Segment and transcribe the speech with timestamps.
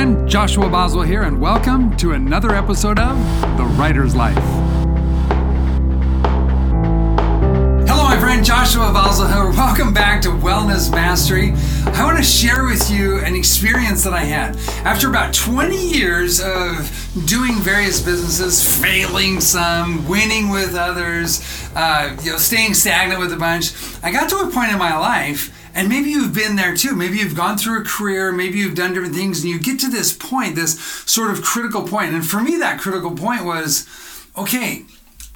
[0.00, 0.26] Friend.
[0.26, 3.18] Joshua Boswell here, and welcome to another episode of
[3.58, 4.34] The Writer's Life.
[7.86, 9.50] Hello, my friend Joshua Boswell here.
[9.58, 11.52] Welcome back to Wellness Mastery.
[11.84, 14.56] I want to share with you an experience that I had.
[14.86, 16.90] After about 20 years of
[17.26, 21.42] doing various businesses, failing some, winning with others,
[21.76, 24.96] uh, you know, staying stagnant with a bunch, I got to a point in my
[24.96, 26.94] life and maybe you've been there too.
[26.94, 29.90] Maybe you've gone through a career, maybe you've done different things, and you get to
[29.90, 32.14] this point, this sort of critical point.
[32.14, 33.86] And for me, that critical point was
[34.36, 34.84] okay,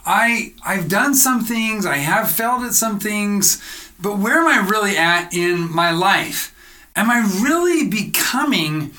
[0.06, 3.62] I, I've done some things, I have failed at some things,
[4.00, 6.54] but where am I really at in my life?
[6.94, 8.92] Am I really becoming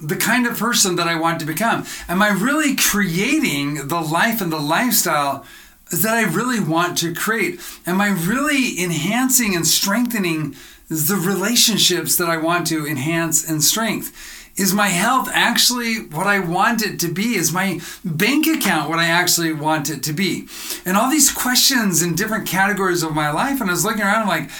[0.00, 1.84] the kind of person that I want to become?
[2.08, 5.44] Am I really creating the life and the lifestyle
[5.90, 7.60] that I really want to create?
[7.86, 10.56] Am I really enhancing and strengthening
[10.94, 14.12] the relationships that I want to enhance and strength?
[14.56, 17.34] Is my health actually what I want it to be?
[17.34, 20.46] Is my bank account what I actually want it to be?
[20.84, 23.60] And all these questions in different categories of my life.
[23.60, 24.50] And I was looking around, I'm like,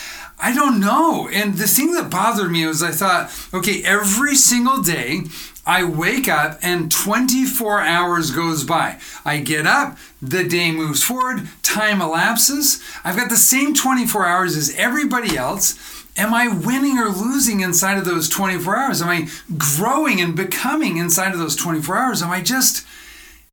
[0.40, 1.28] I don't know.
[1.32, 5.22] And the thing that bothered me was I thought, okay, every single day
[5.66, 8.98] I wake up and 24 hours goes by.
[9.24, 12.82] I get up, the day moves forward, time elapses.
[13.04, 15.93] I've got the same 24 hours as everybody else.
[16.16, 19.02] Am I winning or losing inside of those 24 hours?
[19.02, 22.22] Am I growing and becoming inside of those 24 hours?
[22.22, 22.86] Am I just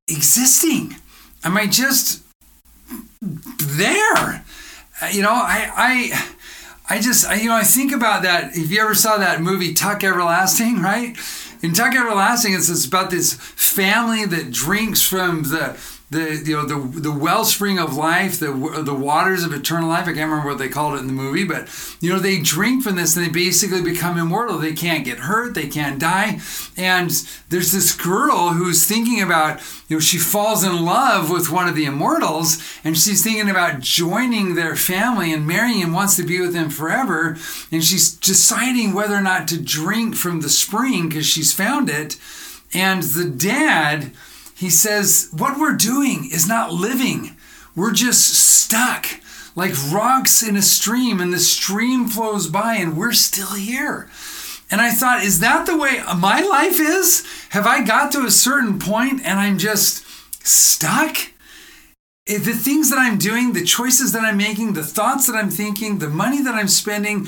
[0.08, 0.96] existing?
[1.44, 2.22] Am I just
[3.22, 4.46] there?
[5.02, 6.32] Uh, you know, I, I,
[6.90, 8.56] I just, I, you know, I think about that.
[8.56, 11.18] If you ever saw that movie Tuck Everlasting, right?
[11.64, 15.76] In Tuck Everlasting, it's, it's about this family that drinks from the
[16.12, 18.52] the you know the the wellspring of life, the
[18.84, 20.04] the waters of eternal life.
[20.04, 21.70] I can't remember what they called it in the movie, but
[22.02, 24.58] you know they drink from this and they basically become immortal.
[24.58, 26.42] They can't get hurt, they can't die.
[26.76, 27.10] And
[27.48, 31.76] there's this girl who's thinking about you know she falls in love with one of
[31.76, 36.42] the immortals, and she's thinking about joining their family and marrying and wants to be
[36.42, 37.38] with them forever.
[37.72, 42.18] And she's deciding whether or not to drink from the spring because she's found it.
[42.74, 44.12] And the dad
[44.62, 47.36] he says, What we're doing is not living,
[47.76, 49.08] we're just stuck
[49.56, 54.10] like rocks in a stream, and the stream flows by, and we're still here.
[54.70, 57.26] And I thought, is that the way my life is?
[57.50, 60.06] Have I got to a certain point and I'm just
[60.48, 61.18] stuck?
[62.26, 65.50] If the things that I'm doing, the choices that I'm making, the thoughts that I'm
[65.50, 67.28] thinking, the money that I'm spending,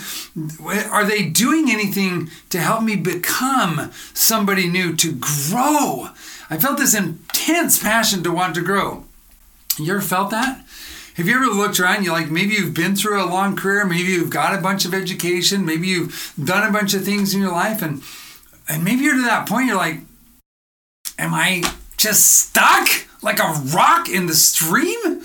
[0.72, 6.10] eh, are they doing anything to help me become somebody new, to grow?
[6.54, 9.06] I felt this intense passion to want to grow.
[9.80, 10.64] You ever felt that?
[11.16, 12.04] Have you ever looked around?
[12.04, 14.94] You like maybe you've been through a long career, maybe you've got a bunch of
[14.94, 18.04] education, maybe you've done a bunch of things in your life, and
[18.70, 19.66] and maybe you're to that point.
[19.66, 20.02] You're like,
[21.18, 21.64] am I
[21.98, 22.88] just stuck
[23.24, 25.24] like a rock in the stream,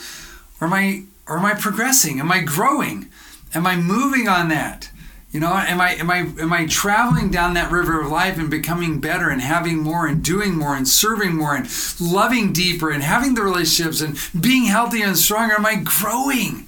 [0.63, 2.21] or am I or am I progressing?
[2.21, 3.11] Am I growing?
[3.53, 4.91] Am I moving on that?
[5.31, 8.49] You know, am I am I am I traveling down that river of life and
[8.49, 11.69] becoming better and having more and doing more and serving more and
[12.01, 15.55] loving deeper and having the relationships and being healthier and stronger?
[15.55, 16.67] Am I growing?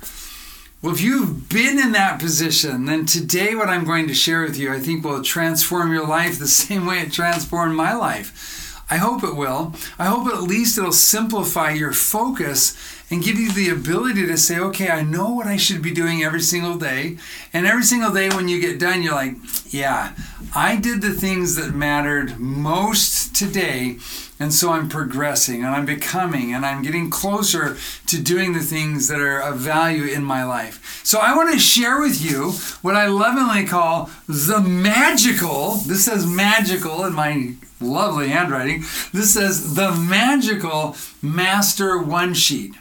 [0.83, 4.59] Well, if you've been in that position, then today what I'm going to share with
[4.59, 8.60] you, I think will transform your life the same way it transformed my life.
[8.91, 9.73] I hope it will.
[9.99, 12.77] I hope at least it'll simplify your focus
[13.11, 16.23] and give you the ability to say, okay, I know what I should be doing
[16.23, 17.19] every single day.
[17.53, 19.37] And every single day when you get done, you're like,
[19.71, 20.13] yeah,
[20.55, 23.99] I did the things that mattered most today.
[24.39, 29.09] And so I'm progressing and I'm becoming and I'm getting closer to doing the things
[29.09, 31.03] that are of value in my life.
[31.05, 36.27] So I want to share with you what I lovingly call the magical, this says
[36.27, 38.81] magical in my lovely handwriting.
[39.13, 42.75] This says the magical master one sheet.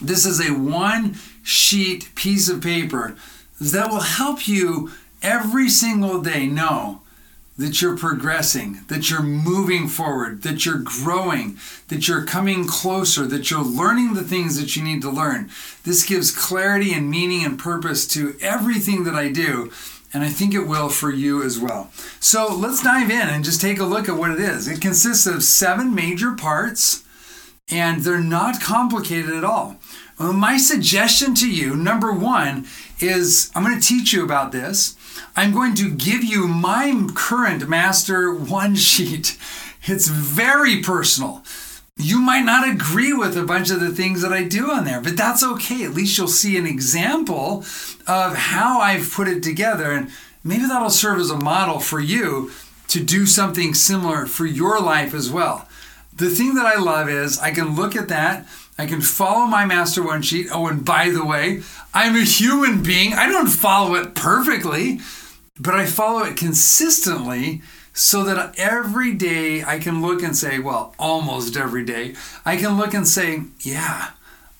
[0.00, 3.16] This is a one sheet piece of paper
[3.60, 4.92] that will help you
[5.26, 7.02] every single day know
[7.58, 11.58] that you're progressing, that you're moving forward, that you're growing,
[11.88, 15.50] that you're coming closer, that you're learning the things that you need to learn.
[15.82, 19.72] This gives clarity and meaning and purpose to everything that I do,
[20.12, 21.90] and I think it will for you as well.
[22.20, 24.68] So let's dive in and just take a look at what it is.
[24.68, 27.04] It consists of seven major parts,
[27.70, 29.76] and they're not complicated at all.
[30.18, 32.66] Well, my suggestion to you, number one,
[33.00, 34.95] is I'm going to teach you about this.
[35.34, 39.38] I'm going to give you my current Master One sheet.
[39.84, 41.44] It's very personal.
[41.96, 45.00] You might not agree with a bunch of the things that I do on there,
[45.00, 45.84] but that's okay.
[45.84, 47.64] At least you'll see an example
[48.06, 50.10] of how I've put it together, and
[50.44, 52.50] maybe that'll serve as a model for you
[52.88, 55.68] to do something similar for your life as well.
[56.14, 58.46] The thing that I love is I can look at that,
[58.78, 60.48] I can follow my master one sheet.
[60.52, 61.62] Oh, and by the way,
[61.94, 63.14] I'm a human being.
[63.14, 65.00] I don't follow it perfectly,
[65.58, 67.62] but I follow it consistently
[67.94, 72.14] so that every day I can look and say, well, almost every day,
[72.44, 74.10] I can look and say, yeah,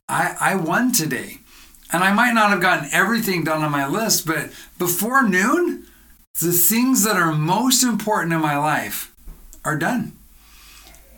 [0.09, 1.39] I, I won today.
[1.93, 5.85] And I might not have gotten everything done on my list, but before noon,
[6.41, 9.15] the things that are most important in my life
[9.65, 10.16] are done.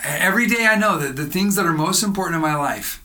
[0.04, 3.02] Every day I know that the things that are most important in my life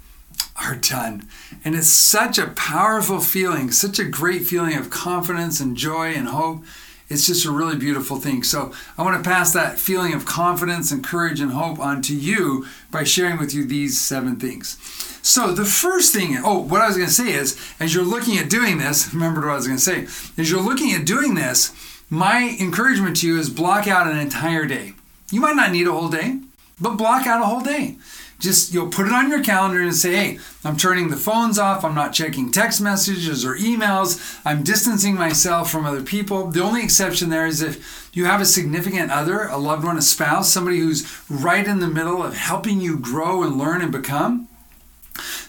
[0.56, 1.28] are done.
[1.66, 6.28] And it's such a powerful feeling, such a great feeling of confidence and joy and
[6.28, 6.64] hope.
[7.10, 8.44] It's just a really beautiful thing.
[8.44, 12.16] So I want to pass that feeling of confidence and courage and hope on to
[12.16, 14.78] you by sharing with you these seven things.
[15.22, 18.38] So the first thing, oh, what I was going to say is, as you're looking
[18.38, 20.04] at doing this, remember what I was going to say,
[20.38, 21.74] as you're looking at doing this,
[22.10, 24.94] my encouragement to you is block out an entire day.
[25.32, 26.40] You might not need a whole day,
[26.84, 27.96] but block out a whole day.
[28.40, 31.86] Just you'll put it on your calendar and say, hey, I'm turning the phones off.
[31.86, 34.42] I'm not checking text messages or emails.
[34.44, 36.48] I'm distancing myself from other people.
[36.48, 40.02] The only exception there is if you have a significant other, a loved one, a
[40.02, 44.50] spouse, somebody who's right in the middle of helping you grow and learn and become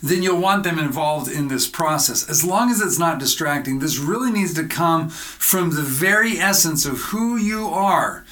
[0.02, 2.28] then you'll want them involved in this process.
[2.28, 6.84] As long as it's not distracting, this really needs to come from the very essence
[6.84, 8.23] of who you are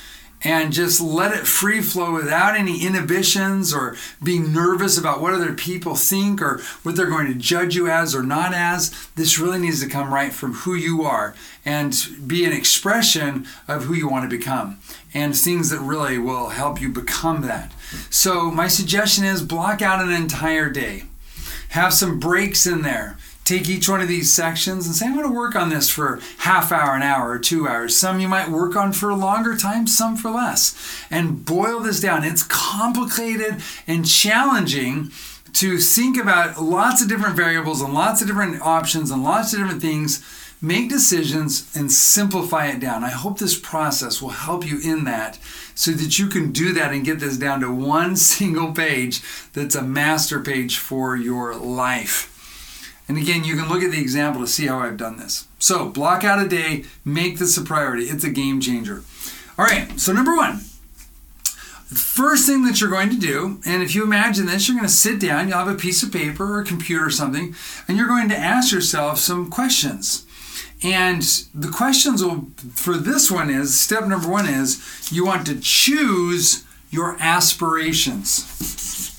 [0.44, 5.55] and just let it free flow without any inhibitions or being nervous about what other
[5.55, 8.91] people think or what they're going to judge you as or not as.
[9.15, 11.35] This really needs to come right from who you are
[11.65, 11.94] and
[12.27, 14.79] be an expression of who you want to become
[15.15, 17.73] and things that really will help you become that.
[18.11, 21.05] So, my suggestion is block out an entire day,
[21.71, 25.29] have some breaks in there take each one of these sections and say, I'm going
[25.29, 27.97] to work on this for half hour, an hour, or two hours.
[27.97, 30.77] Some you might work on for a longer time, some for less.
[31.11, 32.25] And boil this down.
[32.25, 35.11] It's complicated and challenging
[35.55, 39.61] to think about lots of different variables and lots of different options and lots of
[39.61, 40.25] different things.
[40.65, 43.03] Make decisions and simplify it down.
[43.03, 45.41] I hope this process will help you in that
[45.75, 49.21] so that you can do that and get this down to one single page
[49.53, 52.31] that's a master page for your life.
[53.08, 55.46] And again, you can look at the example to see how I've done this.
[55.58, 58.04] So, block out a day, make this a priority.
[58.04, 59.02] It's a game changer.
[59.58, 60.60] All right, so number one,
[61.90, 64.88] the first thing that you're going to do, and if you imagine this, you're going
[64.88, 67.54] to sit down, you'll have a piece of paper or a computer or something,
[67.87, 70.25] and you're going to ask yourself some questions.
[70.82, 71.22] And
[71.55, 76.64] the questions will, for this one is step number one is you want to choose
[76.90, 79.12] your aspirations.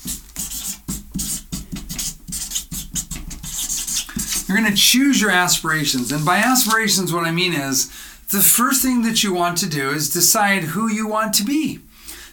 [4.54, 6.12] You're going to choose your aspirations.
[6.12, 7.88] And by aspirations, what I mean is
[8.30, 11.80] the first thing that you want to do is decide who you want to be.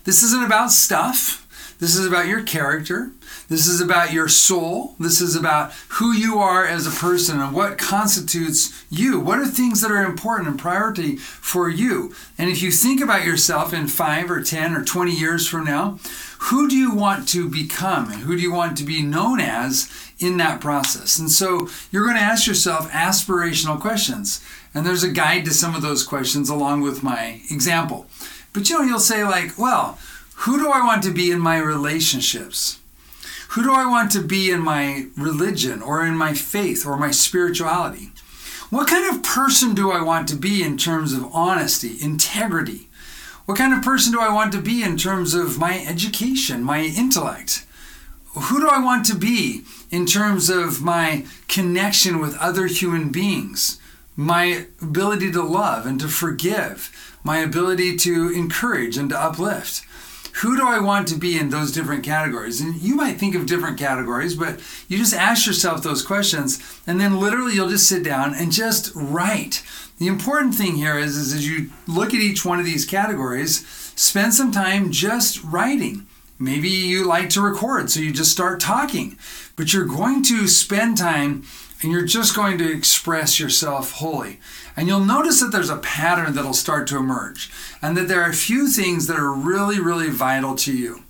[0.03, 1.47] This isn't about stuff.
[1.79, 3.09] This is about your character.
[3.50, 4.94] This is about your soul.
[5.00, 9.19] This is about who you are as a person and what constitutes you.
[9.19, 12.13] What are things that are important and priority for you?
[12.38, 15.97] And if you think about yourself in five or 10 or 20 years from now,
[16.45, 19.92] who do you want to become and who do you want to be known as
[20.21, 21.18] in that process.
[21.18, 24.44] And so you're going to ask yourself aspirational questions.
[24.73, 28.07] And there's a guide to some of those questions along with my example.
[28.54, 29.97] But you know, you'll say, like, well,
[30.35, 32.80] who do I want to be in my relationships?
[33.49, 37.11] Who do I want to be in my religion or in my faith or my
[37.11, 38.11] spirituality?
[38.69, 42.87] What kind of person do I want to be in terms of honesty, integrity?
[43.45, 46.80] What kind of person do I want to be in terms of my education, my
[46.83, 47.66] intellect?
[48.33, 53.80] Who do I want to be in terms of my connection with other human beings,
[54.16, 59.86] my ability to love and to forgive, my ability to encourage and to uplift.
[60.36, 62.62] Who do I want to be in those different categories?
[62.62, 67.02] And you might think of different categories, but you just ask yourself those questions, and
[67.02, 69.62] then literally you'll just sit down and just write.
[70.00, 73.68] The important thing here is, is as you look at each one of these categories,
[73.68, 76.07] spend some time just writing.
[76.42, 79.18] Maybe you like to record, so you just start talking
[79.62, 81.44] but you're going to spend time
[81.83, 84.40] and you're just going to express yourself wholly.
[84.76, 88.30] And you'll notice that there's a pattern that'll start to emerge, and that there are
[88.30, 91.04] a few things that are really, really vital to you.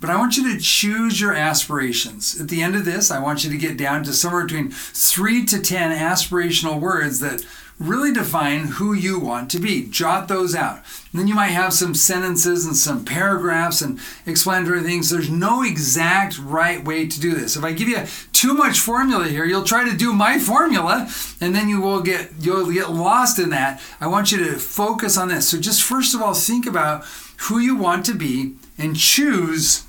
[0.00, 2.40] But I want you to choose your aspirations.
[2.40, 5.44] At the end of this, I want you to get down to somewhere between three
[5.44, 7.44] to 10 aspirational words that
[7.78, 9.86] really define who you want to be.
[9.86, 10.82] Jot those out.
[11.12, 15.10] And then you might have some sentences and some paragraphs and explanatory things.
[15.10, 17.56] There's no exact right way to do this.
[17.56, 21.08] If I give you too much formula here, you'll try to do my formula
[21.40, 23.80] and then you will get you'll get lost in that.
[24.00, 25.48] I want you to focus on this.
[25.48, 27.04] So just first of all think about
[27.42, 29.84] who you want to be and choose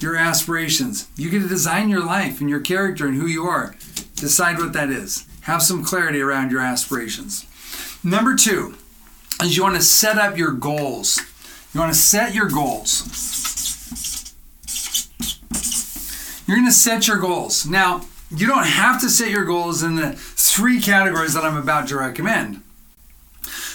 [0.00, 1.08] your aspirations.
[1.16, 3.74] You get to design your life and your character and who you are.
[4.16, 5.26] Decide what that is.
[5.44, 7.46] Have some clarity around your aspirations.
[8.02, 8.76] Number two
[9.42, 11.20] is you want to set up your goals.
[11.72, 13.02] You want to set your goals.
[16.46, 17.66] You're going to set your goals.
[17.66, 21.88] Now, you don't have to set your goals in the three categories that I'm about
[21.88, 22.62] to recommend.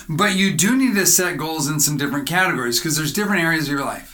[0.07, 3.65] But you do need to set goals in some different categories because there's different areas
[3.65, 4.08] of your life.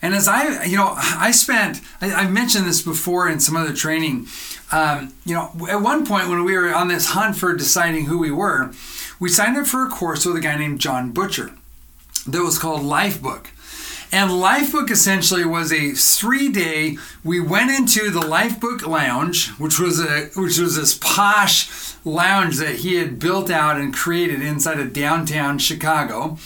[0.00, 3.72] And as I, you know, I spent, I, I mentioned this before in some other
[3.72, 4.26] training.
[4.70, 8.18] Um, you know, at one point when we were on this hunt for deciding who
[8.18, 8.72] we were,
[9.18, 11.52] we signed up for a course with a guy named Jon Butcher
[12.26, 13.46] that was called Lifebook.
[14.10, 16.96] And Lifebook essentially was a three-day.
[17.22, 22.76] We went into the Lifebook Lounge, which was a which was this posh lounge that
[22.76, 26.38] he had built out and created inside of downtown Chicago.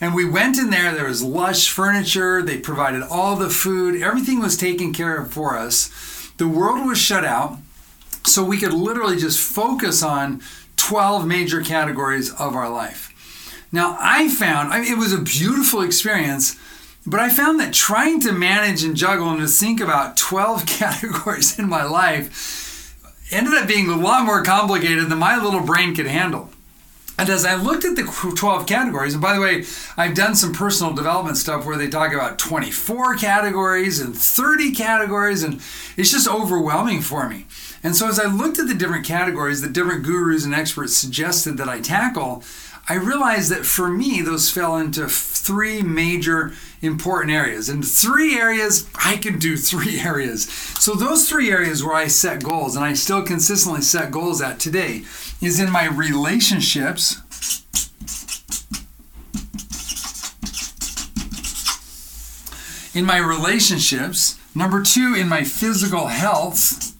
[0.00, 4.40] And we went in there, there was lush furniture, they provided all the food, everything
[4.40, 5.90] was taken care of for us.
[6.36, 7.58] The world was shut out,
[8.24, 10.42] so we could literally just focus on
[10.76, 13.66] 12 major categories of our life.
[13.72, 16.56] Now, I found I mean, it was a beautiful experience,
[17.06, 21.58] but I found that trying to manage and juggle and to think about 12 categories
[21.58, 22.92] in my life
[23.30, 26.50] ended up being a lot more complicated than my little brain could handle.
[27.18, 29.64] And as I looked at the 12 categories, and by the way,
[29.96, 35.42] I've done some personal development stuff where they talk about 24 categories and 30 categories,
[35.42, 35.60] and
[35.96, 37.46] it's just overwhelming for me.
[37.82, 41.56] And so as I looked at the different categories that different gurus and experts suggested
[41.56, 42.42] that I tackle,
[42.88, 47.68] I realized that for me, those fell into three major important areas.
[47.68, 50.48] And three areas, I can do three areas.
[50.78, 54.60] So, those three areas where I set goals, and I still consistently set goals at
[54.60, 55.02] today,
[55.40, 57.22] is in my relationships.
[62.94, 66.94] In my relationships, number two, in my physical health,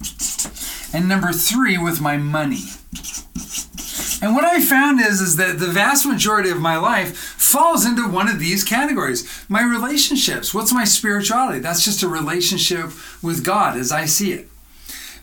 [0.95, 2.64] and number three, with my money.
[4.23, 8.09] And what I found is, is that the vast majority of my life falls into
[8.09, 9.26] one of these categories.
[9.49, 10.52] My relationships.
[10.52, 11.61] What's my spirituality?
[11.61, 14.49] That's just a relationship with God as I see it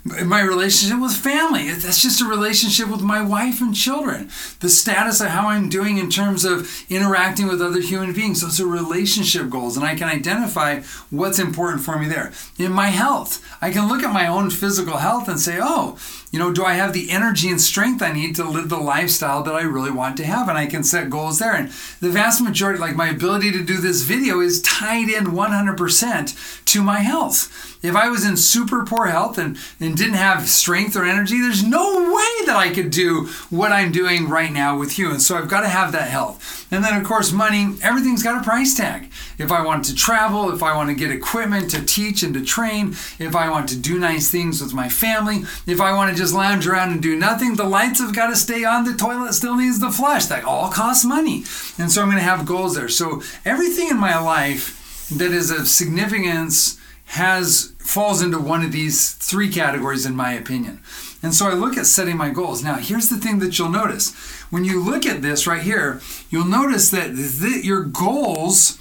[0.05, 1.71] my relationship with family.
[1.71, 4.29] That's just a relationship with my wife and children.
[4.59, 8.41] The status of how I'm doing in terms of interacting with other human beings.
[8.41, 12.33] Those are relationship goals, and I can identify what's important for me there.
[12.57, 15.97] In my health, I can look at my own physical health and say, oh,
[16.31, 19.43] you know, do I have the energy and strength I need to live the lifestyle
[19.43, 20.49] that I really want to have?
[20.49, 21.55] And I can set goals there.
[21.55, 21.69] And
[22.01, 26.83] the vast majority, like my ability to do this video, is tied in 100% to
[26.83, 27.72] my health.
[27.83, 31.63] If I was in super poor health and, and didn't have strength or energy, there's
[31.63, 35.11] no way that I could do what I'm doing right now with you.
[35.11, 36.65] And so I've got to have that health.
[36.71, 39.11] And then, of course, money, everything's got a price tag.
[39.37, 42.43] If I want to travel, if I want to get equipment to teach and to
[42.43, 46.17] train, if I want to do nice things with my family, if I want to
[46.17, 49.33] just lounge around and do nothing, the lights have got to stay on, the toilet
[49.33, 50.25] still needs the flush.
[50.27, 51.43] That all costs money.
[51.77, 52.87] And so I'm going to have goals there.
[52.87, 56.79] So everything in my life that is of significance
[57.13, 60.81] has falls into one of these three categories in my opinion.
[61.21, 62.63] And so I look at setting my goals.
[62.63, 64.15] Now, here's the thing that you'll notice.
[64.49, 66.01] When you look at this right here,
[66.31, 68.79] you'll notice that the, your goals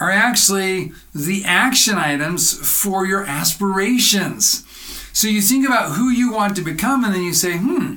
[0.00, 4.64] are actually the action items for your aspirations.
[5.12, 7.96] So you think about who you want to become, and then you say, hmm,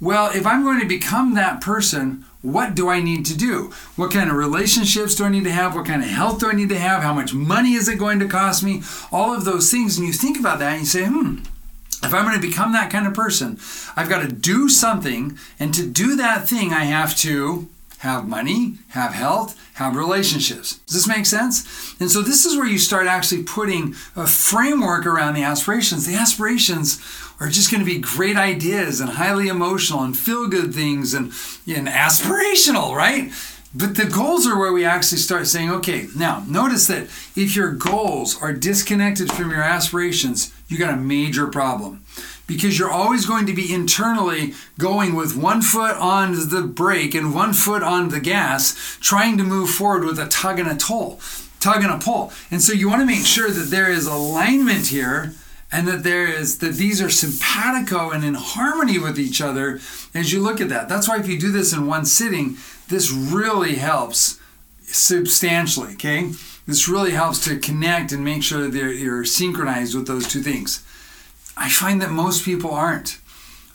[0.00, 3.72] well, if I'm going to become that person, what do I need to do?
[3.96, 5.74] What kind of relationships do I need to have?
[5.74, 7.02] What kind of health do I need to have?
[7.02, 8.82] How much money is it going to cost me?
[9.12, 9.98] All of those things.
[9.98, 11.40] And you think about that and you say, hmm,
[12.02, 13.58] if I'm going to become that kind of person,
[13.94, 15.38] I've got to do something.
[15.58, 17.68] And to do that thing, I have to
[17.98, 20.78] have money, have health, have relationships.
[20.86, 21.94] Does this make sense?
[22.00, 26.06] And so this is where you start actually putting a framework around the aspirations.
[26.06, 26.98] The aspirations
[27.40, 31.32] are just going to be great ideas and highly emotional and feel good things and,
[31.66, 33.32] and aspirational, right?
[33.74, 37.04] But the goals are where we actually start saying, okay, now notice that
[37.36, 42.04] if your goals are disconnected from your aspirations, you got a major problem
[42.50, 47.32] because you're always going to be internally going with one foot on the brake and
[47.32, 51.20] one foot on the gas, trying to move forward with a tug and a pull,
[51.60, 52.32] tug and a pull.
[52.50, 55.32] And so you want to make sure that there is alignment here
[55.72, 59.80] and that there is that these are simpatico and in harmony with each other
[60.14, 60.88] as you look at that.
[60.88, 62.56] That's why if you do this in one sitting,
[62.88, 64.40] this really helps
[64.82, 65.92] substantially.
[65.94, 66.32] Okay,
[66.66, 70.84] this really helps to connect and make sure that you're synchronized with those two things.
[71.56, 73.19] I find that most people aren't.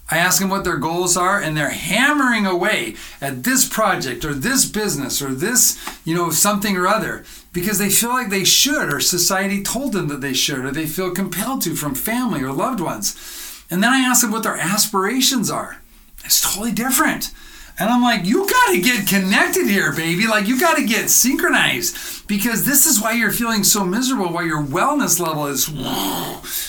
[0.10, 4.34] I ask them what their goals are, and they're hammering away at this project or
[4.34, 8.94] this business or this, you know, something or other because they feel like they should,
[8.94, 12.52] or society told them that they should, or they feel compelled to from family or
[12.52, 13.64] loved ones.
[13.72, 15.78] And then I ask them what their aspirations are.
[16.24, 17.32] It's totally different.
[17.80, 20.28] And I'm like, you got to get connected here, baby.
[20.28, 24.44] Like, you got to get synchronized because this is why you're feeling so miserable, why
[24.44, 25.66] your wellness level is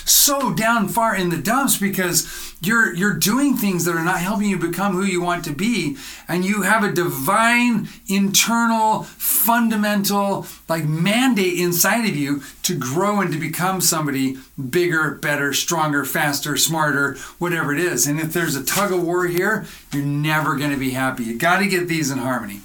[0.07, 4.49] so down far in the dumps because you're you're doing things that are not helping
[4.49, 5.97] you become who you want to be
[6.27, 13.33] and you have a divine internal fundamental like mandate inside of you to grow and
[13.33, 14.37] to become somebody
[14.71, 18.07] bigger better stronger faster smarter whatever it is.
[18.07, 21.25] And if there's a tug of war here you're never going to be happy.
[21.25, 22.61] You got to get these in harmony.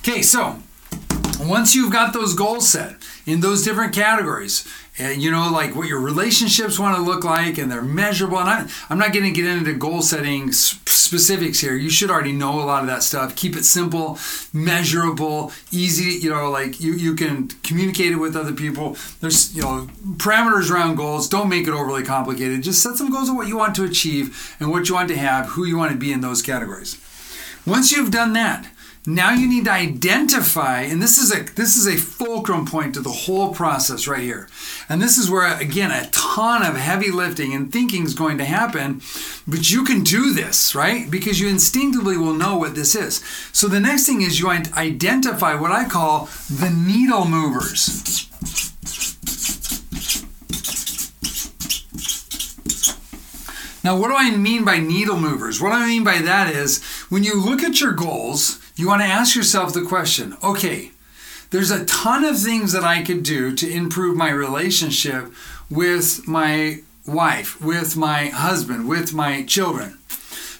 [0.00, 0.60] Okay so
[1.48, 4.66] once you've got those goals set in those different categories
[5.00, 8.38] and you know, like what your relationships want to look like, and they're measurable.
[8.38, 11.74] And I, I'm not going to get into goal setting specifics here.
[11.74, 13.34] You should already know a lot of that stuff.
[13.34, 14.18] Keep it simple,
[14.52, 16.18] measurable, easy.
[16.18, 18.96] You know, like you you can communicate it with other people.
[19.20, 21.28] There's you know parameters around goals.
[21.28, 22.62] Don't make it overly complicated.
[22.62, 25.16] Just set some goals of what you want to achieve and what you want to
[25.16, 27.00] have, who you want to be in those categories.
[27.66, 28.66] Once you've done that,
[29.06, 33.00] now you need to identify, and this is a this is a fulcrum point to
[33.00, 34.46] the whole process right here.
[34.90, 38.44] And this is where again a ton of heavy lifting and thinking is going to
[38.44, 39.00] happen,
[39.48, 41.10] but you can do this, right?
[41.10, 43.24] Because you instinctively will know what this is.
[43.52, 48.26] So the next thing is you identify what I call the needle movers.
[53.82, 55.58] Now, what do I mean by needle movers?
[55.60, 59.06] What I mean by that is when you look at your goals, you want to
[59.06, 60.90] ask yourself the question okay,
[61.50, 65.32] there's a ton of things that I could do to improve my relationship
[65.68, 69.98] with my wife, with my husband, with my children.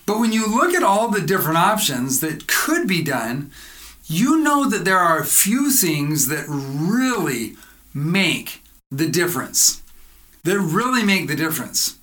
[0.06, 3.52] But when you look at all the different options that could be done,
[4.06, 7.54] you know that there are a few things that really
[7.94, 9.82] make the difference.
[10.42, 11.96] That really make the difference.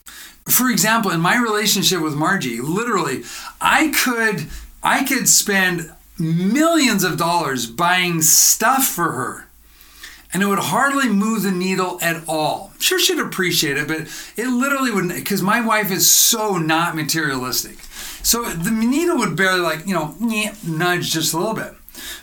[0.47, 3.23] For example, in my relationship with Margie, literally,
[3.59, 4.47] I could
[4.81, 9.47] I could spend millions of dollars buying stuff for her.
[10.33, 12.73] And it would hardly move the needle at all.
[12.79, 14.01] Sure she'd appreciate it, but
[14.35, 17.79] it literally wouldn't, because my wife is so not materialistic.
[18.23, 21.73] So the needle would barely, like, you know, nudge just a little bit.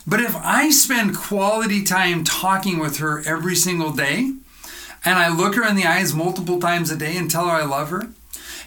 [0.06, 4.34] But if I spend quality time talking with her every single day,
[5.04, 7.64] and I look her in the eyes multiple times a day and tell her I
[7.64, 8.10] love her,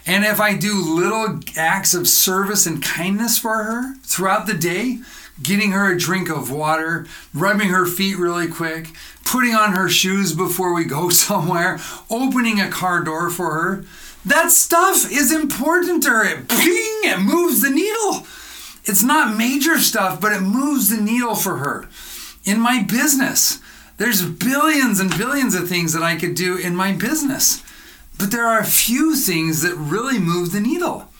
[0.04, 4.98] and if I do little acts of service and kindness for her throughout the day,
[5.42, 8.88] getting her a drink of water, rubbing her feet really quick,
[9.24, 11.78] putting on her shoes before we go somewhere,
[12.10, 13.84] opening a car door for her.
[14.24, 16.24] That stuff is important to her.
[16.24, 18.26] It, ping, it moves the needle.
[18.84, 21.88] It's not major stuff, but it moves the needle for her.
[22.44, 23.60] In my business,
[23.98, 27.62] there's billions and billions of things that I could do in my business.
[28.18, 31.10] But there are a few things that really move the needle,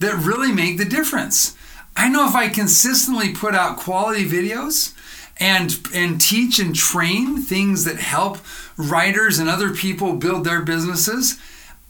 [0.00, 1.56] that really make the difference.
[1.96, 4.94] I know if I consistently put out quality videos
[5.38, 8.38] and and teach and train things that help
[8.76, 11.38] writers and other people build their businesses,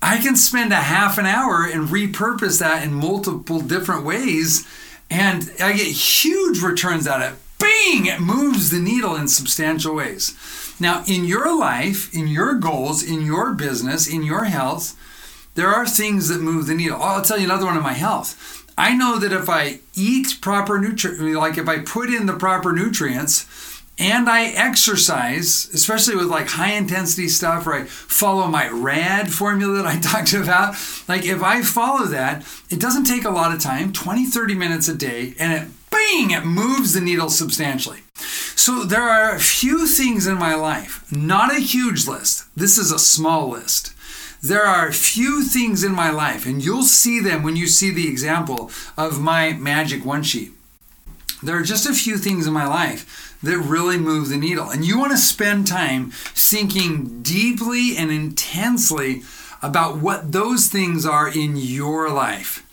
[0.01, 4.67] I can spend a half an hour and repurpose that in multiple different ways
[5.13, 7.39] and I get huge returns out of it.
[7.59, 8.07] Bing!
[8.07, 10.35] It moves the needle in substantial ways.
[10.81, 14.99] Now, in your life, in your goals, in your business, in your health,
[15.55, 16.99] there are things that move the needle.
[16.99, 18.62] Oh, I'll tell you another one in my health.
[18.83, 22.73] I know that if I eat proper nutrients, like if I put in the proper
[22.73, 23.47] nutrients
[23.97, 29.77] and I exercise, especially with like high intensity stuff, or I follow my RAD formula
[29.77, 30.75] that I talked about,
[31.07, 34.89] like if I follow that, it doesn't take a lot of time 20, 30 minutes
[34.89, 38.01] a day, and it bing, it moves the needle substantially.
[38.17, 42.47] So there are a few things in my life, not a huge list.
[42.57, 43.95] This is a small list
[44.43, 47.91] there are a few things in my life, and you'll see them when you see
[47.91, 50.53] the example of my magic one sheet.
[51.43, 54.71] There are just a few things in my life that really move the needle.
[54.71, 59.23] And you want to spend time thinking deeply and intensely
[59.63, 62.67] about what those things are in your life.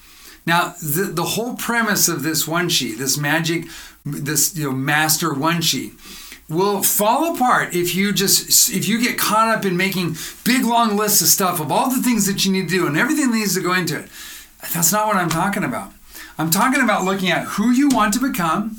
[0.45, 3.65] Now, the, the whole premise of this one sheet, this magic,
[4.05, 5.93] this you know, master one sheet,
[6.49, 10.97] will fall apart if you just if you get caught up in making big long
[10.97, 13.37] lists of stuff of all the things that you need to do and everything that
[13.37, 14.09] needs to go into it.
[14.73, 15.93] That's not what I'm talking about.
[16.37, 18.77] I'm talking about looking at who you want to become,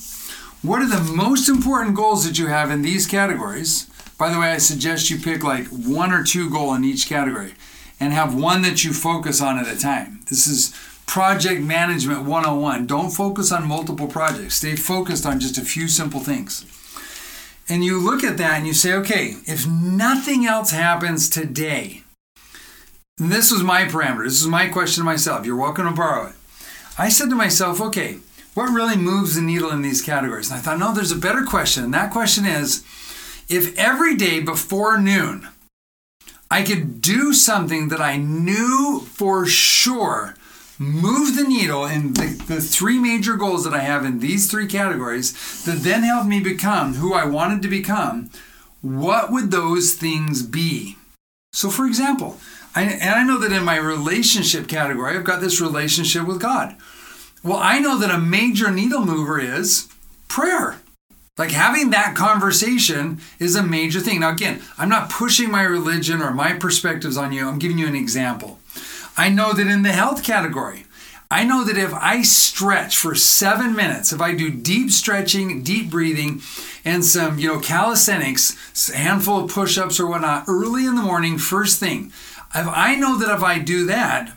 [0.63, 3.87] what are the most important goals that you have in these categories.
[4.19, 7.55] By the way, I suggest you pick like one or two goal in each category
[7.99, 10.21] and have one that you focus on at a time.
[10.29, 10.75] This is
[11.07, 12.87] project management 101.
[12.87, 14.57] Don't focus on multiple projects.
[14.57, 16.65] Stay focused on just a few simple things.
[17.71, 22.03] And you look at that and you say, okay, if nothing else happens today,
[23.17, 24.25] this was my parameter.
[24.25, 25.47] This is my question to myself.
[25.47, 26.35] You're welcome to borrow it.
[26.99, 28.19] I said to myself, okay,
[28.55, 30.51] what really moves the needle in these categories?
[30.51, 31.85] And I thought, no, there's a better question.
[31.85, 32.85] And that question is
[33.49, 35.47] if every day before noon
[36.51, 40.35] I could do something that I knew for sure
[40.81, 44.67] move the needle in the, the three major goals that I have in these three
[44.67, 48.31] categories that then helped me become who I wanted to become,
[48.81, 50.97] what would those things be?
[51.53, 52.39] So, for example,
[52.75, 56.77] I, and I know that in my relationship category, I've got this relationship with God.
[57.45, 59.87] Well, I know that a major needle mover is
[60.29, 60.81] prayer.
[61.37, 64.21] Like having that conversation is a major thing.
[64.21, 67.47] Now, again, I'm not pushing my religion or my perspectives on you.
[67.49, 68.60] I'm giving you an example.
[69.21, 70.87] I know that in the health category,
[71.31, 75.91] I know that if I stretch for seven minutes, if I do deep stretching, deep
[75.91, 76.41] breathing,
[76.87, 81.03] and some, you know, calisthenics, a handful of push ups or whatnot early in the
[81.03, 82.07] morning, first thing,
[82.55, 84.33] if I know that if I do that,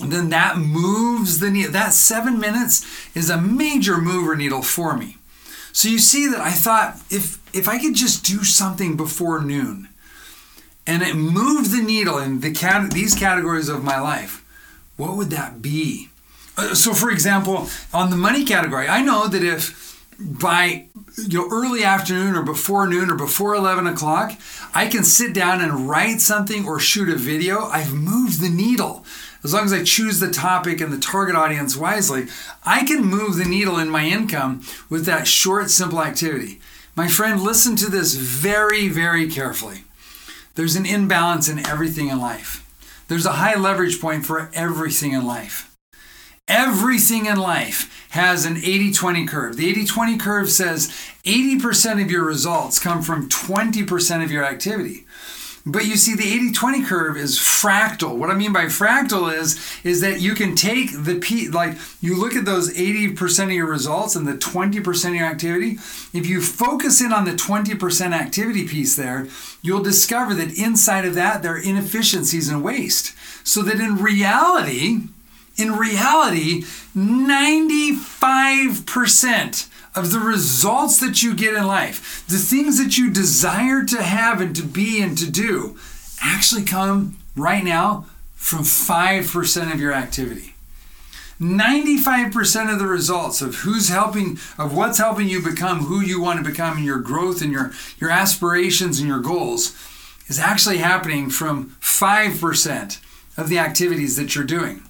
[0.00, 1.72] then that moves the needle.
[1.72, 5.16] That seven minutes is a major mover needle for me.
[5.72, 9.88] So you see that I thought if if I could just do something before noon,
[10.86, 14.44] and it moved the needle in the cat- these categories of my life,
[14.96, 16.10] what would that be?
[16.56, 19.86] Uh, so, for example, on the money category, I know that if
[20.18, 24.32] by you know early afternoon or before noon or before 11 o'clock
[24.74, 29.04] i can sit down and write something or shoot a video i've moved the needle.
[29.44, 32.28] As long as i choose the topic and the target audience wisely
[32.64, 36.60] i can move the needle in my income with that short simple activity.
[36.94, 39.84] My friend listen to this very very carefully
[40.56, 42.62] there's an imbalance in everything in life.
[43.08, 45.72] There's a high leverage point for everything in life.
[46.48, 49.56] Everything in life has an 80 20 curve.
[49.56, 50.88] The 80 20 curve says
[51.24, 55.05] 80% of your results come from 20% of your activity.
[55.68, 58.16] But you see, the 80 20 curve is fractal.
[58.16, 62.16] What I mean by fractal is, is that you can take the P, like you
[62.16, 65.72] look at those 80% of your results and the 20% of your activity.
[66.12, 69.26] If you focus in on the 20% activity piece there,
[69.60, 73.12] you'll discover that inside of that, there are inefficiencies and waste.
[73.42, 75.00] So that in reality,
[75.56, 76.62] in reality,
[76.96, 84.02] 95% of the results that you get in life, the things that you desire to
[84.02, 85.76] have and to be and to do,
[86.22, 90.54] actually come right now from 5% of your activity.
[91.40, 96.42] 95% of the results of who's helping of what's helping you become who you want
[96.42, 99.76] to become and your growth and your your aspirations and your goals
[100.28, 103.00] is actually happening from 5%
[103.36, 104.85] of the activities that you're doing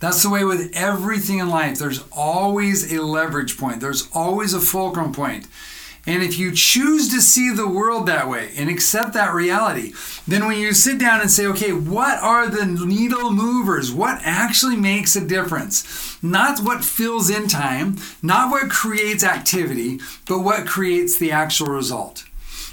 [0.00, 1.78] that's the way with everything in life.
[1.78, 5.46] There's always a leverage point, there's always a fulcrum point.
[6.06, 9.92] And if you choose to see the world that way and accept that reality,
[10.26, 13.92] then when you sit down and say, okay, what are the needle movers?
[13.92, 16.16] What actually makes a difference?
[16.22, 22.24] Not what fills in time, not what creates activity, but what creates the actual result.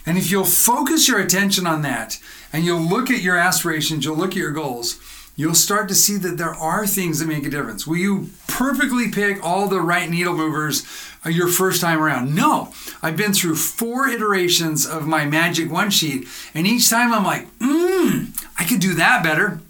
[0.05, 2.17] And if you'll focus your attention on that
[2.53, 5.01] and you'll look at your aspirations, you'll look at your goals,
[5.38, 7.88] you'll start to see that there are things that make a difference.
[7.88, 10.86] Will you perfectly pick all the right needle movers
[11.26, 12.36] uh, your first time around?
[12.36, 12.73] No.
[13.02, 17.47] I've been through four iterations of my Magic One sheet, and each time I'm like,
[17.60, 19.62] mmm, I could do that better.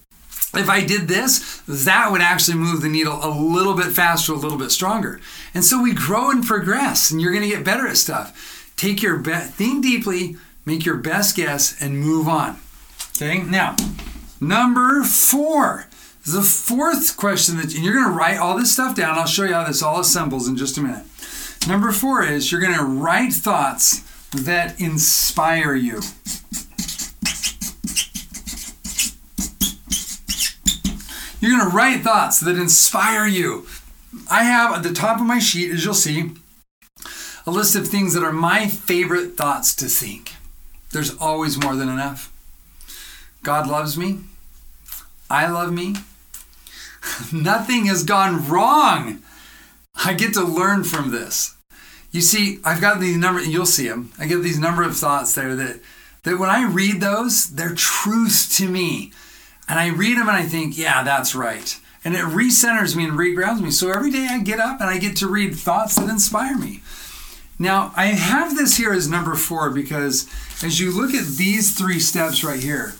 [0.55, 4.37] If I did this, that would actually move the needle a little bit faster, a
[4.37, 5.19] little bit stronger.
[5.53, 8.73] And so we grow and progress, and you're to get better at stuff.
[8.77, 12.57] Take your best, think deeply, make your best guess, and move on.
[13.17, 13.75] Okay, now
[14.39, 15.87] Number four.
[16.25, 19.17] The fourth question that and you're going to write all this stuff down.
[19.17, 21.05] I'll show you how this all assembles in just a minute.
[21.67, 26.01] Number four is you're going to write thoughts that inspire you.
[31.39, 33.65] You're going to write thoughts that inspire you.
[34.29, 36.31] I have at the top of my sheet, as you'll see,
[37.45, 40.33] a list of things that are my favorite thoughts to think.
[40.91, 42.33] There's always more than enough.
[43.47, 44.19] God loves me.
[45.29, 45.95] I love me.
[47.31, 49.19] Nothing has gone wrong.
[49.95, 51.55] I get to learn from this.
[52.11, 53.41] You see, I've got these number.
[53.41, 54.11] You'll see them.
[54.19, 55.79] I get these number of thoughts there that
[56.23, 59.13] that when I read those, they're truth to me,
[59.69, 63.13] and I read them and I think, yeah, that's right, and it recenters me and
[63.13, 63.71] regrounds me.
[63.71, 66.81] So every day I get up and I get to read thoughts that inspire me.
[67.57, 70.27] Now I have this here as number four because
[70.61, 72.95] as you look at these three steps right here,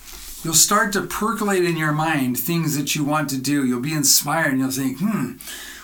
[0.47, 3.65] you'll start to percolate in your mind things that you want to do.
[3.65, 5.33] You'll be inspired and you'll think, hmm,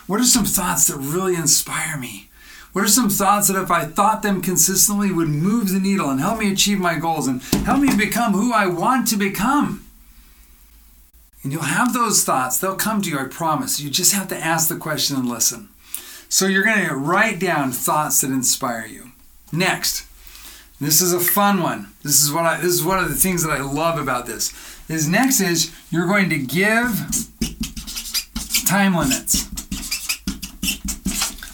[0.06, 2.30] what are some thoughts that really inspire me?
[2.72, 6.18] What are some thoughts that if I thought them consistently would move the needle and
[6.18, 9.84] help me achieve my goals and help me become who I want to become?
[11.42, 12.56] And you'll have those thoughts.
[12.56, 13.80] They'll come to you, I promise.
[13.80, 15.68] You just have to ask the question and listen.
[16.30, 19.12] So you're going to write down thoughts that inspire you.
[19.52, 20.06] Next,
[20.80, 21.92] this is a fun one.
[22.02, 24.52] This is what I this is one of the things that I love about this.
[24.88, 27.06] Is next is you're going to give
[28.66, 29.48] time limits.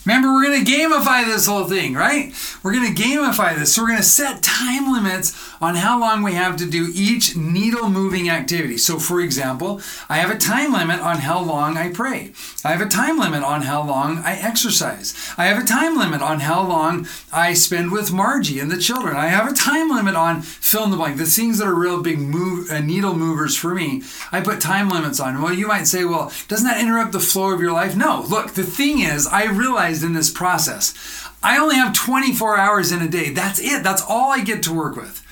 [0.07, 2.33] Remember, we're going to gamify this whole thing, right?
[2.63, 3.75] We're going to gamify this.
[3.75, 7.37] So we're going to set time limits on how long we have to do each
[7.37, 8.79] needle moving activity.
[8.79, 12.33] So, for example, I have a time limit on how long I pray.
[12.65, 15.15] I have a time limit on how long I exercise.
[15.37, 19.17] I have a time limit on how long I spend with Margie and the children.
[19.17, 22.03] I have a time limit on fill in the blank, the things that are real
[22.03, 24.03] big move, uh, needle movers for me.
[24.33, 25.43] I put time limits on.
[25.43, 27.95] Well, you might say, well, doesn't that interrupt the flow of your life?
[27.95, 28.25] No.
[28.29, 30.95] Look, the thing is, I realized in this process,
[31.43, 33.31] I only have 24 hours in a day.
[33.31, 33.83] That's it.
[33.83, 35.27] That's all I get to work with.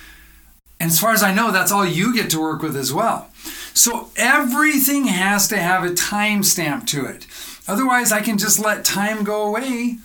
[0.79, 3.29] And as far as I know, that's all you get to work with as well.
[3.73, 7.27] So everything has to have a time stamp to it.
[7.67, 9.97] Otherwise, I can just let time go away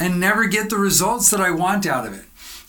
[0.00, 2.24] and never get the results that I want out of it.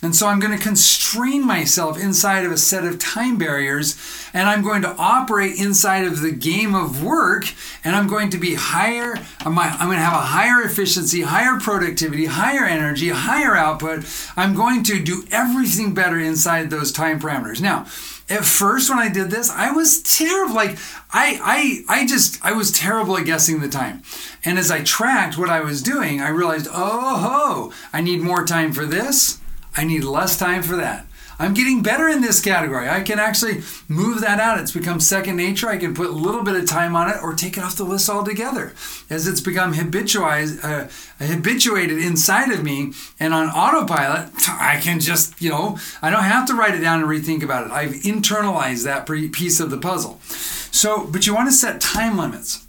[0.05, 3.99] And so I'm going to constrain myself inside of a set of time barriers
[4.35, 7.45] and I'm going to operate inside of the game of work
[7.83, 12.25] and I'm going to be higher, I'm going to have a higher efficiency, higher productivity,
[12.25, 14.05] higher energy, higher output.
[14.37, 17.59] I'm going to do everything better inside those time parameters.
[17.59, 17.87] Now,
[18.29, 20.53] at first when I did this, I was terrible.
[20.53, 20.77] Like
[21.11, 24.03] I, I, I just, I was terrible at guessing the time.
[24.43, 28.45] And as I tracked what I was doing, I realized, oh, ho, I need more
[28.45, 29.39] time for this.
[29.77, 31.05] I need less time for that.
[31.37, 32.87] I'm getting better in this category.
[32.87, 34.59] I can actually move that out.
[34.59, 35.67] It's become second nature.
[35.67, 37.83] I can put a little bit of time on it or take it off the
[37.83, 38.73] list altogether.
[39.09, 40.87] As it's become habituized, uh,
[41.19, 46.47] habituated inside of me and on autopilot, I can just, you know, I don't have
[46.47, 47.71] to write it down and rethink about it.
[47.71, 50.19] I've internalized that piece of the puzzle.
[50.21, 52.65] So, but you want to set time limits.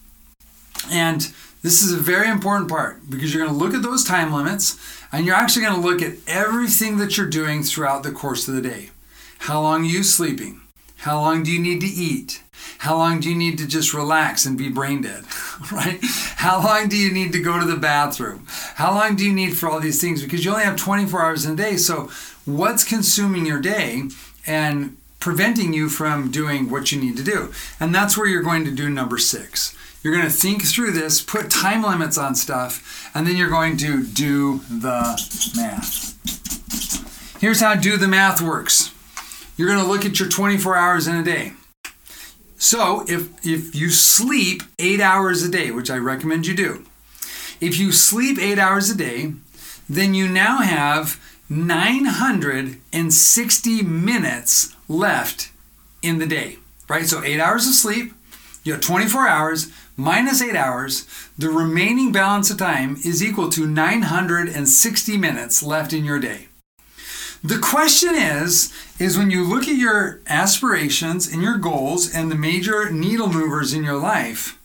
[0.90, 4.32] And this is a very important part because you're going to look at those time
[4.32, 8.46] limits and you're actually going to look at everything that you're doing throughout the course
[8.48, 8.90] of the day.
[9.38, 10.60] How long are you sleeping?
[10.98, 12.42] How long do you need to eat?
[12.78, 15.24] How long do you need to just relax and be brain dead?
[15.72, 15.98] right?
[16.02, 18.46] How long do you need to go to the bathroom?
[18.74, 20.22] How long do you need for all these things?
[20.22, 21.78] Because you only have 24 hours in a day.
[21.78, 22.10] So,
[22.44, 24.02] what's consuming your day
[24.46, 27.54] and preventing you from doing what you need to do?
[27.80, 29.74] And that's where you're going to do number six.
[30.06, 33.76] You're going to think through this, put time limits on stuff, and then you're going
[33.78, 35.20] to do the
[35.56, 36.14] math.
[37.40, 38.92] Here's how do the math works.
[39.56, 41.54] You're going to look at your 24 hours in a day.
[42.56, 46.84] So, if if you sleep 8 hours a day, which I recommend you do.
[47.60, 49.32] If you sleep 8 hours a day,
[49.88, 55.50] then you now have 960 minutes left
[56.00, 57.06] in the day, right?
[57.06, 58.12] So 8 hours of sleep,
[58.62, 61.06] you have 24 hours, minus 8 hours,
[61.38, 66.48] the remaining balance of time is equal to 960 minutes left in your day.
[67.42, 72.36] The question is is when you look at your aspirations and your goals and the
[72.36, 74.58] major needle movers in your life,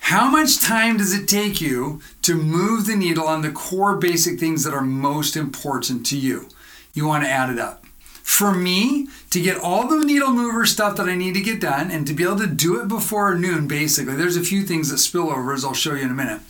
[0.00, 4.38] how much time does it take you to move the needle on the core basic
[4.38, 6.48] things that are most important to you?
[6.92, 7.83] You want to add it up
[8.24, 11.90] for me to get all the needle mover stuff that I need to get done
[11.90, 14.16] and to be able to do it before noon, basically.
[14.16, 16.40] There's a few things that spill over, as I'll show you in a minute.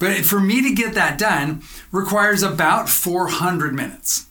[0.00, 4.26] But for me to get that done requires about 400 minutes.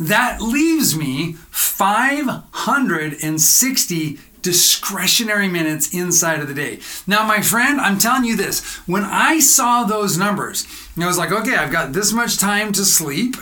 [0.00, 6.78] That leaves me 560 discretionary minutes inside of the day.
[7.06, 10.66] Now, my friend, I'm telling you this when I saw those numbers,
[10.98, 13.36] I was like, okay, I've got this much time to sleep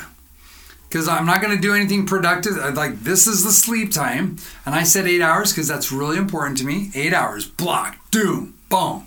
[0.93, 2.59] because I'm not going to do anything productive.
[2.59, 4.37] Uh, like, this is the sleep time.
[4.67, 6.91] And I said eight hours because that's really important to me.
[6.95, 9.07] Eight hours, block, doom, boom.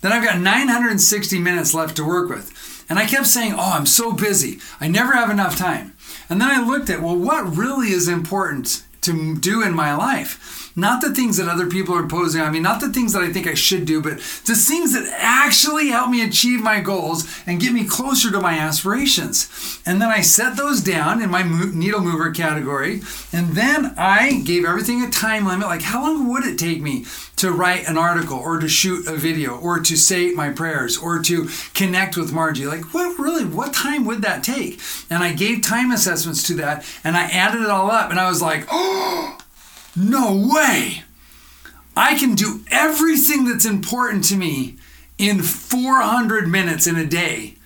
[0.00, 2.84] Then I've got 960 minutes left to work with.
[2.90, 4.58] And I kept saying, oh, I'm so busy.
[4.80, 5.94] I never have enough time.
[6.28, 10.61] And then I looked at, well, what really is important to do in my life.
[10.74, 13.32] Not the things that other people are imposing on me, not the things that I
[13.32, 17.60] think I should do, but the things that actually help me achieve my goals and
[17.60, 19.80] get me closer to my aspirations.
[19.84, 23.02] And then I set those down in my needle mover category.
[23.32, 27.04] And then I gave everything a time limit like, how long would it take me
[27.36, 31.20] to write an article or to shoot a video or to say my prayers or
[31.22, 32.66] to connect with Margie?
[32.66, 34.80] Like, what really, what time would that take?
[35.10, 38.28] And I gave time assessments to that and I added it all up and I
[38.28, 39.38] was like, oh,
[39.96, 41.04] no way!
[41.96, 44.76] I can do everything that's important to me
[45.18, 47.56] in 400 minutes in a day.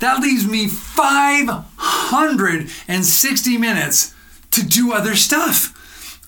[0.00, 4.14] That leaves me 560 minutes
[4.50, 5.76] to do other stuff.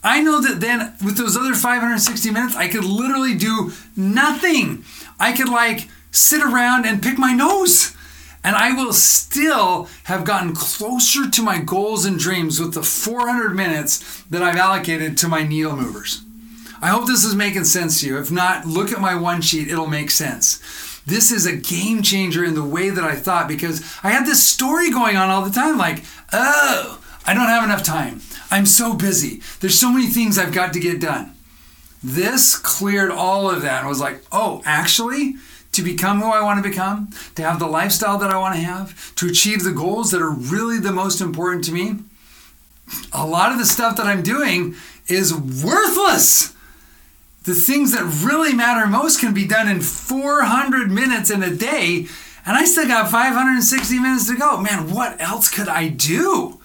[0.05, 4.85] I know that then with those other 560 minutes, I could literally do nothing.
[5.21, 7.95] I could like sit around and pick my nose.
[8.45, 13.55] And I will still have gotten closer to my goals and dreams with the 400
[13.55, 16.23] minutes that I've allocated to my needle movers.
[16.81, 18.19] I hope this is making sense to you.
[18.19, 20.61] If not, look at my one sheet, it'll make sense.
[21.07, 24.45] This is a game changer in the way that I thought because I had this
[24.45, 28.21] story going on all the time like, oh, I don't have enough time.
[28.51, 29.41] I'm so busy.
[29.61, 31.35] There's so many things I've got to get done.
[32.03, 35.37] This cleared all of that and was like, oh, actually,
[35.73, 38.61] to become who I want to become, to have the lifestyle that I want to
[38.61, 41.97] have, to achieve the goals that are really the most important to me,
[43.13, 44.75] a lot of the stuff that I'm doing
[45.09, 46.55] is worthless.
[47.45, 52.07] The things that really matter most can be done in 400 minutes in a day,
[52.45, 54.59] and I still got 560 minutes to go.
[54.59, 56.61] Man, what else could I do?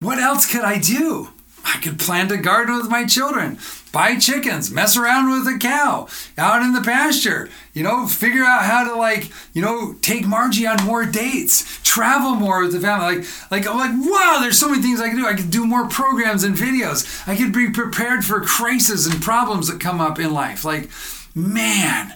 [0.00, 1.28] What else could I do?
[1.64, 3.58] I could plant a garden with my children,
[3.92, 8.64] buy chickens, mess around with a cow out in the pasture, you know, figure out
[8.64, 13.18] how to like, you know, take Margie on more dates, travel more with the family.
[13.18, 15.26] Like, like I'm like, wow, there's so many things I can do.
[15.26, 17.28] I could do more programs and videos.
[17.28, 20.64] I could be prepared for crises and problems that come up in life.
[20.64, 20.90] Like,
[21.34, 22.14] man,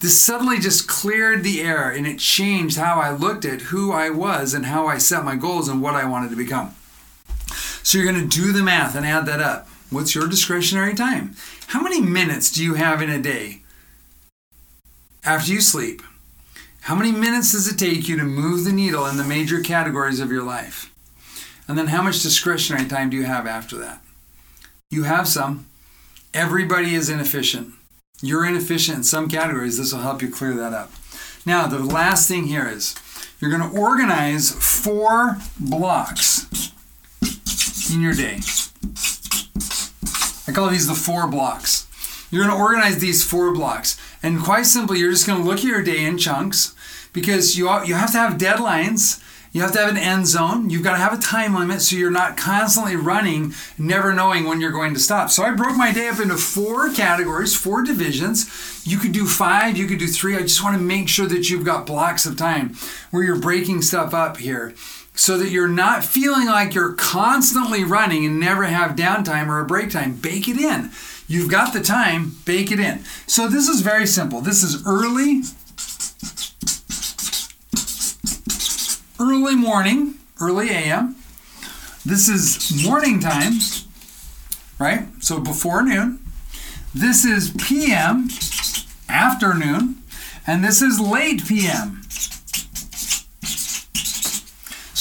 [0.00, 4.10] this suddenly just cleared the air and it changed how I looked at who I
[4.10, 6.74] was and how I set my goals and what I wanted to become.
[7.84, 9.68] So you're going to do the math and add that up.
[9.92, 11.36] What's your discretionary time?
[11.66, 13.60] How many minutes do you have in a day
[15.22, 16.00] after you sleep?
[16.82, 20.18] How many minutes does it take you to move the needle in the major categories
[20.18, 20.90] of your life?
[21.68, 24.02] And then how much discretionary time do you have after that?
[24.90, 25.66] You have some.
[26.32, 27.74] Everybody is inefficient.
[28.22, 29.76] You're inefficient in some categories.
[29.76, 30.90] This will help you clear that up.
[31.44, 32.94] Now, the last thing here is
[33.40, 36.72] you're going to organize four blocks
[37.92, 38.40] in your day.
[40.46, 41.86] I call these the four blocks.
[42.30, 44.00] You're going to organize these four blocks.
[44.22, 46.74] And quite simply, you're just going to look at your day in chunks
[47.12, 49.22] because you, you have to have deadlines.
[49.52, 50.70] You have to have an end zone.
[50.70, 54.62] You've got to have a time limit so you're not constantly running, never knowing when
[54.62, 55.28] you're going to stop.
[55.28, 58.82] So I broke my day up into four categories, four divisions.
[58.86, 60.36] You could do five, you could do three.
[60.36, 62.76] I just want to make sure that you've got blocks of time
[63.10, 64.74] where you're breaking stuff up here
[65.14, 69.64] so that you're not feeling like you're constantly running and never have downtime or a
[69.64, 70.14] break time.
[70.16, 70.90] Bake it in.
[71.28, 73.04] You've got the time, bake it in.
[73.26, 74.40] So this is very simple.
[74.40, 75.42] This is early,
[79.20, 81.16] early morning, early AM.
[82.04, 83.54] This is morning time,
[84.78, 85.06] right?
[85.20, 86.18] So before noon.
[86.94, 88.28] This is PM,
[89.08, 90.02] afternoon,
[90.46, 92.01] and this is late PM.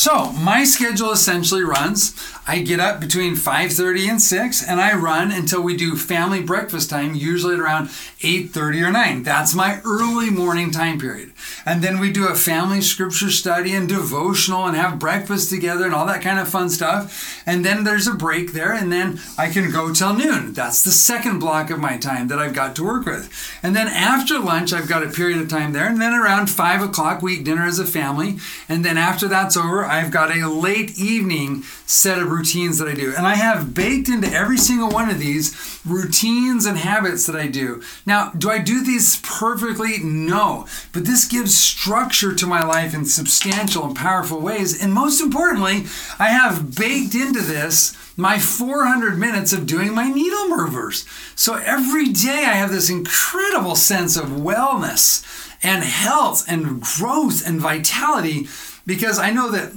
[0.01, 2.15] So my schedule essentially runs.
[2.47, 6.89] I get up between 5:30 and 6 and I run until we do family breakfast
[6.89, 7.91] time usually at around
[8.23, 9.21] 8:30 or 9.
[9.21, 11.33] That's my early morning time period.
[11.65, 15.93] And then we do a family scripture study and devotional and have breakfast together and
[15.93, 17.41] all that kind of fun stuff.
[17.45, 20.53] And then there's a break there and then I can go till noon.
[20.53, 23.31] That's the second block of my time that I've got to work with.
[23.61, 26.81] And then after lunch I've got a period of time there and then around 5
[26.81, 28.37] o'clock we eat dinner as a family.
[28.67, 32.93] And then after that's over I've got a late evening set of routines that I
[32.93, 33.13] do.
[33.15, 37.47] And I have baked into every single one of these routines and habits that I
[37.47, 37.81] do.
[38.05, 39.97] Now, do I do these perfectly?
[39.99, 40.67] No.
[40.93, 44.81] But this gives structure to my life in substantial and powerful ways.
[44.81, 45.85] And most importantly,
[46.19, 51.05] I have baked into this my 400 minutes of doing my needle movers.
[51.35, 55.25] So every day I have this incredible sense of wellness
[55.63, 58.47] and health and growth and vitality
[58.85, 59.73] because I know that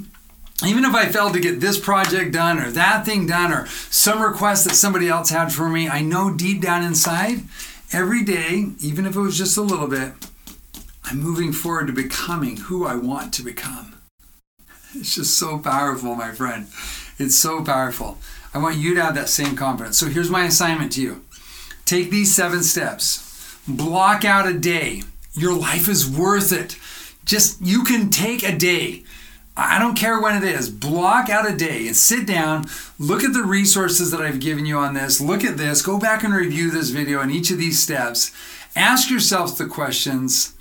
[0.62, 4.22] even if I failed to get this project done or that thing done or some
[4.22, 7.40] request that somebody else had for me, I know deep down inside,
[7.92, 10.12] every day, even if it was just a little bit,
[11.04, 13.96] I'm moving forward to becoming who I want to become.
[14.94, 16.68] It's just so powerful, my friend.
[17.18, 18.18] It's so powerful.
[18.54, 19.98] I want you to have that same confidence.
[19.98, 21.22] So here's my assignment to you
[21.84, 25.02] take these seven steps, block out a day.
[25.34, 26.76] Your life is worth it.
[27.24, 29.02] Just you can take a day.
[29.56, 30.68] I don't care when it is.
[30.68, 32.66] Block out a day and sit down,
[32.98, 36.24] look at the resources that I've given you on this, look at this, go back
[36.24, 38.32] and review this video and each of these steps.
[38.74, 40.54] Ask yourself the questions,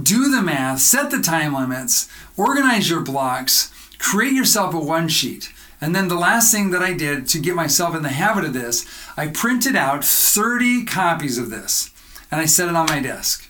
[0.00, 5.52] do the math, set the time limits, organize your blocks, create yourself a one sheet.
[5.80, 8.52] And then the last thing that I did to get myself in the habit of
[8.54, 8.86] this,
[9.16, 11.90] I printed out 30 copies of this
[12.30, 13.48] and I set it on my desk.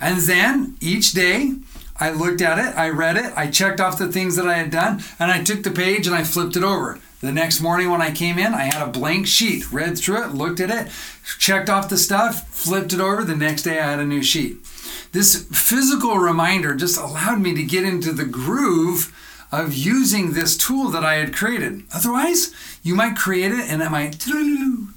[0.00, 1.54] And then each day,
[2.02, 4.72] I looked at it, I read it, I checked off the things that I had
[4.72, 6.98] done, and I took the page and I flipped it over.
[7.20, 10.34] The next morning when I came in, I had a blank sheet, read through it,
[10.34, 10.90] looked at it,
[11.38, 13.22] checked off the stuff, flipped it over.
[13.22, 14.64] The next day I had a new sheet.
[15.12, 19.16] This physical reminder just allowed me to get into the groove
[19.52, 21.84] of using this tool that I had created.
[21.94, 24.18] Otherwise, you might create it and it might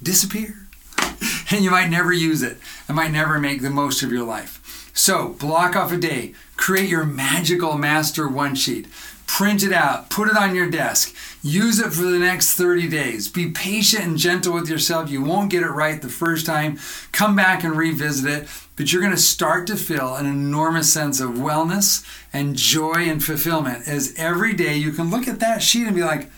[0.02, 0.66] disappear.
[1.52, 2.58] And you might never use it.
[2.88, 4.90] It might never make the most of your life.
[4.92, 8.86] So, block off a day, Create your magical master one sheet.
[9.26, 11.14] Print it out, put it on your desk.
[11.42, 13.28] Use it for the next 30 days.
[13.28, 15.10] Be patient and gentle with yourself.
[15.10, 16.78] You won't get it right the first time.
[17.12, 21.20] Come back and revisit it, but you're going to start to feel an enormous sense
[21.20, 25.86] of wellness and joy and fulfillment as every day you can look at that sheet
[25.86, 26.30] and be like,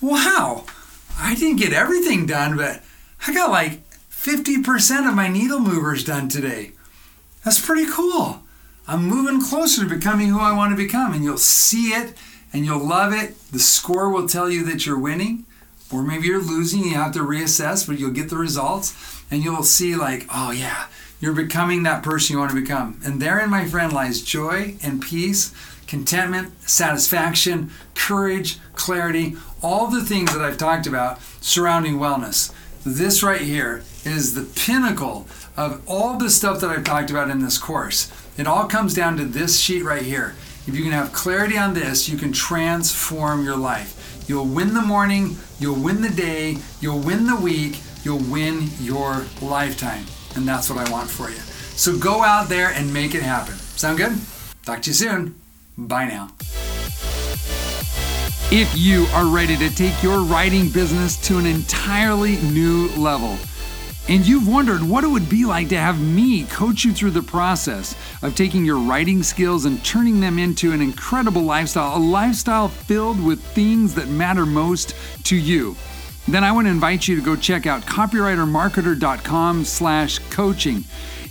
[0.00, 0.64] wow,
[1.18, 2.82] I didn't get everything done, but
[3.26, 6.72] I got like 50% of my needle movers done today.
[7.44, 8.42] That's pretty cool.
[8.86, 11.12] I'm moving closer to becoming who I want to become.
[11.12, 12.14] And you'll see it
[12.52, 13.36] and you'll love it.
[13.52, 15.46] The score will tell you that you're winning,
[15.92, 16.84] or maybe you're losing.
[16.84, 18.94] You have to reassess, but you'll get the results
[19.30, 20.86] and you'll see, like, oh, yeah,
[21.20, 23.00] you're becoming that person you want to become.
[23.04, 25.54] And therein, my friend, lies joy and peace,
[25.86, 32.52] contentment, satisfaction, courage, clarity, all the things that I've talked about surrounding wellness.
[32.84, 35.26] This right here is the pinnacle
[35.56, 38.10] of all the stuff that I've talked about in this course.
[38.38, 40.34] It all comes down to this sheet right here.
[40.66, 44.24] If you can have clarity on this, you can transform your life.
[44.26, 49.26] You'll win the morning, you'll win the day, you'll win the week, you'll win your
[49.42, 50.06] lifetime.
[50.34, 51.36] And that's what I want for you.
[51.36, 53.54] So go out there and make it happen.
[53.54, 54.18] Sound good?
[54.64, 55.34] Talk to you soon.
[55.76, 56.30] Bye now.
[58.50, 63.36] If you are ready to take your writing business to an entirely new level,
[64.08, 67.22] and you've wondered what it would be like to have me coach you through the
[67.22, 72.68] process of taking your writing skills and turning them into an incredible lifestyle, a lifestyle
[72.68, 74.94] filled with things that matter most
[75.24, 75.76] to you.
[76.26, 80.84] Then I want to invite you to go check out copywritermarketer.com slash coaching.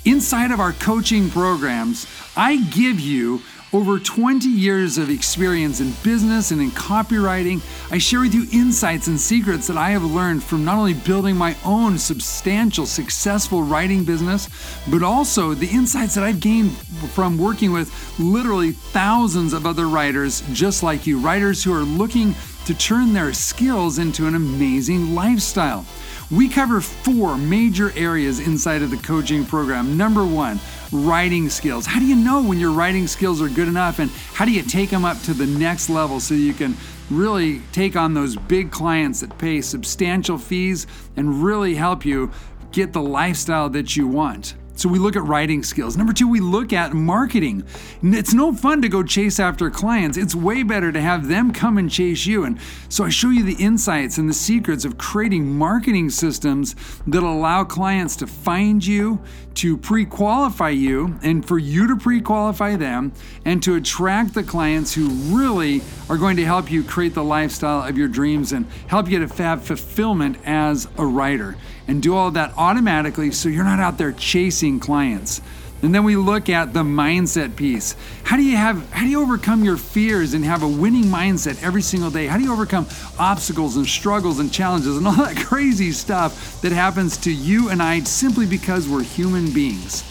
[0.05, 3.41] Inside of our coaching programs, I give you
[3.73, 9.07] over 20 years of experience in business and in copywriting, I share with you insights
[9.07, 14.03] and secrets that I have learned from not only building my own substantial, successful writing
[14.03, 14.49] business,
[14.89, 16.75] but also the insights that I've gained
[17.13, 22.35] from working with literally thousands of other writers just like you, writers who are looking
[22.65, 25.85] to turn their skills into an amazing lifestyle.
[26.29, 29.97] We cover four major areas inside of the coaching program.
[29.97, 30.59] Number one,
[30.91, 31.85] writing skills.
[31.85, 34.61] How do you know when your writing skills are good enough and how do you
[34.61, 36.75] take them up to the next level so you can
[37.09, 42.31] really take on those big clients that pay substantial fees and really help you
[42.71, 44.55] get the lifestyle that you want?
[44.81, 45.95] So we look at writing skills.
[45.95, 47.63] Number two, we look at marketing.
[48.01, 50.17] It's no fun to go chase after clients.
[50.17, 52.45] It's way better to have them come and chase you.
[52.45, 52.59] And
[52.89, 56.75] so I show you the insights and the secrets of creating marketing systems
[57.05, 59.21] that allow clients to find you,
[59.53, 63.13] to pre qualify you, and for you to pre qualify them,
[63.45, 67.87] and to attract the clients who really are going to help you create the lifestyle
[67.87, 71.55] of your dreams and help you to have fulfillment as a writer
[71.91, 75.41] and do all of that automatically so you're not out there chasing clients.
[75.81, 77.97] And then we look at the mindset piece.
[78.23, 81.61] How do you have how do you overcome your fears and have a winning mindset
[81.61, 82.27] every single day?
[82.27, 82.87] How do you overcome
[83.19, 87.83] obstacles and struggles and challenges and all that crazy stuff that happens to you and
[87.83, 90.03] I simply because we're human beings?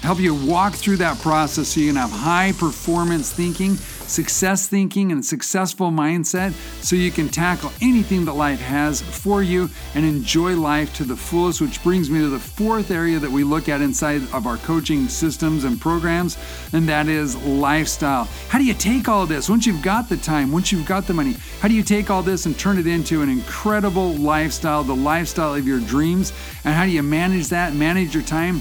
[0.00, 3.76] Help you walk through that process so you can have high performance thinking
[4.10, 6.52] success thinking, and successful mindset
[6.82, 11.16] so you can tackle anything that life has for you and enjoy life to the
[11.16, 14.56] fullest, which brings me to the fourth area that we look at inside of our
[14.58, 16.36] coaching systems and programs,
[16.72, 18.28] and that is lifestyle.
[18.48, 21.14] How do you take all this once you've got the time, once you've got the
[21.14, 21.36] money?
[21.60, 25.54] How do you take all this and turn it into an incredible lifestyle, the lifestyle
[25.54, 26.32] of your dreams?
[26.64, 28.60] And how do you manage that, manage your time,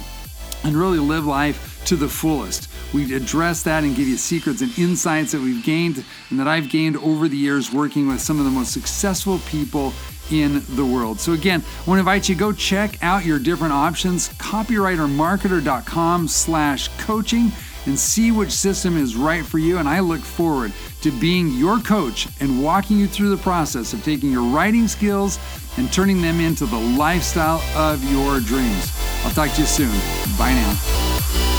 [0.63, 2.69] and really live life to the fullest?
[2.93, 6.69] We address that and give you secrets and insights that we've gained and that I've
[6.69, 9.93] gained over the years working with some of the most successful people
[10.31, 11.19] in the world.
[11.19, 16.27] So again, I want to invite you to go check out your different options, copywritermarketer.com
[16.27, 17.51] slash coaching
[17.85, 19.77] and see which system is right for you.
[19.77, 20.71] And I look forward
[21.01, 25.39] to being your coach and walking you through the process of taking your writing skills
[25.77, 28.95] and turning them into the lifestyle of your dreams.
[29.23, 29.91] I'll talk to you soon.
[30.37, 31.58] Bye now.